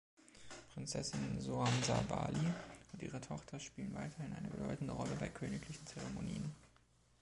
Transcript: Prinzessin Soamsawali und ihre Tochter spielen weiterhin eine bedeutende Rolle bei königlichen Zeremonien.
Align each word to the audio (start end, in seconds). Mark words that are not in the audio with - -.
Prinzessin 0.73 1.39
Soamsawali 1.39 2.39
und 2.91 3.03
ihre 3.03 3.21
Tochter 3.21 3.59
spielen 3.59 3.93
weiterhin 3.93 4.33
eine 4.33 4.47
bedeutende 4.47 4.93
Rolle 4.93 5.15
bei 5.19 5.29
königlichen 5.29 5.85
Zeremonien. 5.85 6.55